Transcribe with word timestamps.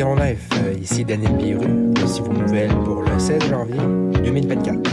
Euh, 0.00 0.74
ici 0.80 1.04
Daniel 1.04 1.36
Biru. 1.36 1.92
Voici 1.96 2.20
vos 2.20 2.32
nouvelles 2.32 2.72
pour 2.84 3.02
le 3.02 3.18
16 3.18 3.48
janvier 3.48 3.80
2024. 4.22 4.90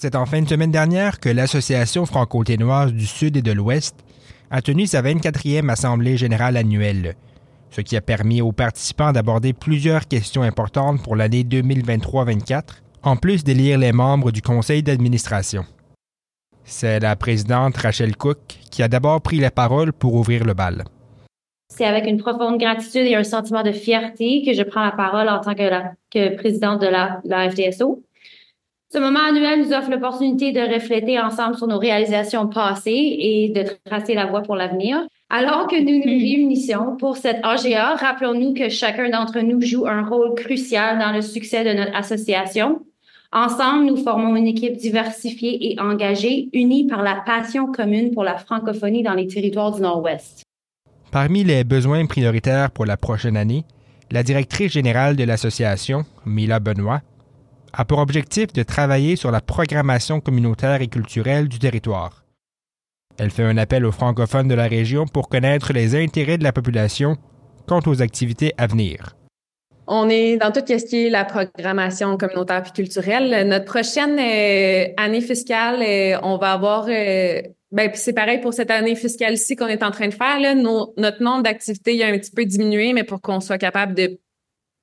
C'est 0.00 0.14
en 0.14 0.26
fin 0.26 0.42
de 0.42 0.48
semaine 0.48 0.70
dernière 0.70 1.18
que 1.18 1.28
l'Association 1.28 2.06
franco-ténoise 2.06 2.92
du 2.92 3.06
Sud 3.06 3.36
et 3.36 3.42
de 3.42 3.50
l'Ouest 3.50 3.96
a 4.52 4.62
tenu 4.62 4.86
sa 4.86 5.02
24e 5.02 5.70
Assemblée 5.70 6.16
générale 6.16 6.56
annuelle, 6.56 7.16
ce 7.70 7.80
qui 7.80 7.96
a 7.96 8.00
permis 8.00 8.42
aux 8.42 8.52
participants 8.52 9.10
d'aborder 9.10 9.54
plusieurs 9.54 10.06
questions 10.06 10.42
importantes 10.42 11.02
pour 11.02 11.16
l'année 11.16 11.42
2023-24, 11.42 12.62
en 13.02 13.16
plus 13.16 13.42
d'élire 13.42 13.78
les 13.78 13.90
membres 13.90 14.30
du 14.30 14.40
conseil 14.40 14.84
d'administration. 14.84 15.64
C'est 16.62 17.00
la 17.00 17.16
présidente 17.16 17.76
Rachel 17.76 18.16
Cook 18.16 18.38
qui 18.70 18.84
a 18.84 18.88
d'abord 18.88 19.20
pris 19.20 19.40
la 19.40 19.50
parole 19.50 19.92
pour 19.92 20.14
ouvrir 20.14 20.44
le 20.44 20.54
bal. 20.54 20.84
C'est 21.74 21.86
avec 21.86 22.06
une 22.06 22.18
profonde 22.18 22.58
gratitude 22.58 23.06
et 23.06 23.14
un 23.14 23.24
sentiment 23.24 23.62
de 23.62 23.72
fierté 23.72 24.42
que 24.44 24.52
je 24.52 24.62
prends 24.62 24.84
la 24.84 24.90
parole 24.90 25.26
en 25.30 25.40
tant 25.40 25.54
que, 25.54 26.36
présidente 26.36 26.82
de 26.82 26.86
la, 26.86 27.20
la, 27.24 27.48
FDSO. 27.48 28.02
Ce 28.92 28.98
moment 28.98 29.20
annuel 29.20 29.60
nous 29.60 29.72
offre 29.72 29.90
l'opportunité 29.90 30.52
de 30.52 30.60
refléter 30.60 31.18
ensemble 31.18 31.56
sur 31.56 31.66
nos 31.66 31.78
réalisations 31.78 32.46
passées 32.46 33.16
et 33.18 33.48
de 33.48 33.64
tracer 33.86 34.12
la 34.12 34.26
voie 34.26 34.42
pour 34.42 34.54
l'avenir. 34.54 35.00
Alors 35.30 35.66
que 35.66 35.80
nous 35.80 35.98
nous 36.04 36.20
réunissons 36.20 36.96
pour 36.98 37.16
cette 37.16 37.40
AGA, 37.42 37.94
rappelons-nous 37.94 38.52
que 38.52 38.68
chacun 38.68 39.08
d'entre 39.08 39.40
nous 39.40 39.62
joue 39.62 39.86
un 39.86 40.04
rôle 40.04 40.34
crucial 40.34 40.98
dans 40.98 41.12
le 41.12 41.22
succès 41.22 41.64
de 41.64 41.72
notre 41.72 41.96
association 41.96 42.82
Ensemble, 43.32 43.86
nous 43.86 43.96
formons 43.96 44.36
une 44.36 44.46
équipe 44.46 44.76
diversifiée 44.76 45.72
et 45.72 45.80
engagée, 45.80 46.50
unie 46.52 46.86
par 46.86 47.02
la 47.02 47.22
passion 47.24 47.72
commune 47.72 48.10
pour 48.10 48.24
la 48.24 48.36
francophonie 48.36 49.02
dans 49.02 49.14
les 49.14 49.26
territoires 49.26 49.72
du 49.72 49.80
Nord-Ouest. 49.80 50.44
Parmi 51.12 51.44
les 51.44 51.62
besoins 51.62 52.06
prioritaires 52.06 52.70
pour 52.70 52.86
la 52.86 52.96
prochaine 52.96 53.36
année, 53.36 53.66
la 54.10 54.22
directrice 54.22 54.72
générale 54.72 55.14
de 55.14 55.24
l'association, 55.24 56.06
Mila 56.24 56.58
Benoît, 56.58 57.02
a 57.74 57.84
pour 57.84 57.98
objectif 57.98 58.54
de 58.54 58.62
travailler 58.62 59.16
sur 59.16 59.30
la 59.30 59.42
programmation 59.42 60.20
communautaire 60.20 60.80
et 60.80 60.88
culturelle 60.88 61.48
du 61.48 61.58
territoire. 61.58 62.24
Elle 63.18 63.30
fait 63.30 63.42
un 63.42 63.58
appel 63.58 63.84
aux 63.84 63.92
francophones 63.92 64.48
de 64.48 64.54
la 64.54 64.68
région 64.68 65.04
pour 65.04 65.28
connaître 65.28 65.74
les 65.74 66.02
intérêts 66.02 66.38
de 66.38 66.44
la 66.44 66.52
population 66.52 67.18
quant 67.68 67.82
aux 67.84 68.00
activités 68.00 68.54
à 68.56 68.66
venir. 68.66 69.14
On 69.86 70.08
est 70.08 70.38
dans 70.38 70.50
tout 70.50 70.64
ce 70.66 70.82
qui 70.86 71.08
est 71.08 71.10
la 71.10 71.26
programmation 71.26 72.16
communautaire 72.16 72.62
et 72.66 72.72
culturelle. 72.72 73.46
Notre 73.46 73.66
prochaine 73.66 74.18
euh, 74.18 74.86
année 74.96 75.20
fiscale, 75.20 75.82
euh, 75.82 76.18
on 76.22 76.38
va 76.38 76.52
avoir 76.52 76.86
euh, 77.72 77.76
ben 77.76 77.90
c'est 77.94 78.12
pareil 78.12 78.40
pour 78.40 78.54
cette 78.54 78.70
année 78.70 78.94
fiscale-ci 78.94 79.56
qu'on 79.56 79.68
est 79.68 79.82
en 79.82 79.90
train 79.90 80.08
de 80.08 80.14
faire. 80.14 80.38
Notre 80.96 81.22
nombre 81.22 81.42
d'activités 81.42 82.02
a 82.02 82.08
un 82.08 82.18
petit 82.18 82.30
peu 82.30 82.44
diminué, 82.44 82.92
mais 82.92 83.04
pour 83.04 83.20
qu'on 83.20 83.40
soit 83.40 83.58
capable 83.58 83.94
de 83.94 84.18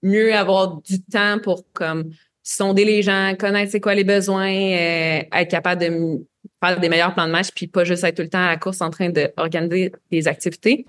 mieux 0.01 0.33
avoir 0.33 0.81
du 0.81 1.01
temps 1.01 1.37
pour 1.43 1.63
comme 1.73 2.11
sonder 2.41 2.85
les 2.85 3.01
gens, 3.01 3.35
connaître 3.37 3.71
c'est 3.71 3.79
quoi 3.79 3.95
les 3.95 4.03
besoins, 4.03 4.49
être 4.49 5.49
capable 5.49 5.81
de 5.81 6.25
faire 6.63 6.79
des 6.79 6.89
meilleurs 6.89 7.13
plans 7.13 7.27
de 7.27 7.31
match, 7.31 7.49
puis 7.55 7.67
pas 7.67 7.83
juste 7.83 8.03
être 8.03 8.15
tout 8.15 8.23
le 8.23 8.29
temps 8.29 8.43
à 8.43 8.47
la 8.47 8.57
course 8.57 8.81
en 8.81 8.89
train 8.89 9.09
d'organiser 9.09 9.91
des 10.11 10.27
activités. 10.27 10.85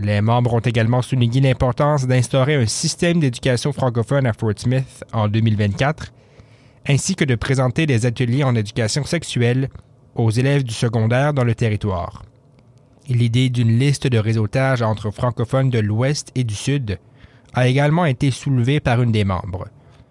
Les 0.00 0.20
membres 0.20 0.54
ont 0.54 0.60
également 0.60 1.02
souligné 1.02 1.40
l'importance 1.40 2.06
d'instaurer 2.06 2.54
un 2.54 2.66
système 2.66 3.20
d'éducation 3.20 3.72
francophone 3.72 4.26
à 4.26 4.32
Fort 4.32 4.52
Smith 4.56 5.04
en 5.12 5.28
2024, 5.28 6.12
ainsi 6.88 7.14
que 7.14 7.24
de 7.24 7.34
présenter 7.34 7.86
des 7.86 8.06
ateliers 8.06 8.42
en 8.42 8.54
éducation 8.54 9.04
sexuelle 9.04 9.68
aux 10.14 10.30
élèves 10.30 10.64
du 10.64 10.74
secondaire 10.74 11.32
dans 11.32 11.44
le 11.44 11.54
territoire. 11.54 12.22
L'idée 13.08 13.48
d'une 13.48 13.78
liste 13.78 14.06
de 14.06 14.18
réseautage 14.18 14.82
entre 14.82 15.10
francophones 15.10 15.70
de 15.70 15.78
l'Ouest 15.78 16.30
et 16.34 16.44
du 16.44 16.54
Sud 16.54 16.98
a 17.54 17.68
également 17.68 18.06
été 18.06 18.30
soulevée 18.30 18.80
par 18.80 19.02
une 19.02 19.12
des 19.12 19.24
membres. 19.24 19.68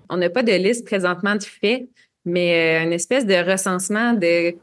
On 0.09 0.17
n'a 0.17 0.29
pas 0.29 0.43
de 0.43 0.51
liste 0.51 0.85
présentement 0.85 1.35
de 1.35 1.43
fait, 1.43 1.87
mais 2.25 2.81
euh, 2.81 2.83
une 2.83 2.93
espèce 2.93 3.25
de 3.25 3.49
recensement 3.49 4.13
de, 4.13 4.51
tu 4.51 4.57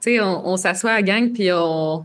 sais, 0.00 0.20
on, 0.20 0.56
s'assoit 0.56 0.92
à 0.92 1.02
gang 1.02 1.32
puis 1.32 1.52
on, 1.52 2.04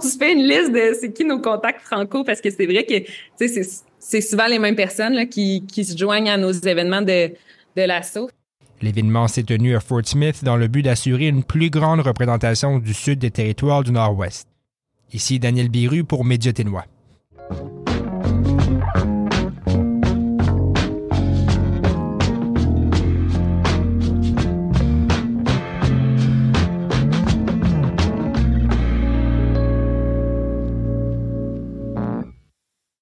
se 0.00 0.16
fait 0.16 0.32
une 0.32 0.44
liste 0.44 0.72
de 0.72 0.96
c'est 0.98 1.12
qui 1.12 1.24
nos 1.24 1.40
contacts 1.40 1.82
franco 1.82 2.24
parce 2.24 2.40
que 2.40 2.50
c'est 2.50 2.66
vrai 2.66 2.84
que 2.84 3.06
c'est 3.98 4.20
souvent 4.20 4.46
les 4.46 4.58
mêmes 4.58 4.76
personnes 4.76 5.28
qui, 5.28 5.62
se 5.70 5.96
joignent 5.96 6.30
à 6.30 6.38
nos 6.38 6.52
événements 6.52 7.02
de, 7.02 7.28
de 7.76 7.82
l'assaut. 7.82 8.30
L'événement 8.82 9.28
s'est 9.28 9.44
tenu 9.44 9.76
à 9.76 9.80
Fort 9.80 10.02
Smith 10.04 10.42
dans 10.42 10.56
le 10.56 10.66
but 10.66 10.82
d'assurer 10.82 11.28
une 11.28 11.44
plus 11.44 11.70
grande 11.70 12.00
représentation 12.00 12.80
du 12.80 12.92
sud 12.92 13.20
des 13.20 13.30
territoires 13.30 13.84
du 13.84 13.92
Nord-Ouest. 13.92 14.48
Ici 15.12 15.38
Daniel 15.38 15.68
Biru 15.68 16.02
pour 16.02 16.24
Média 16.24 16.52
Ténois. 16.52 16.84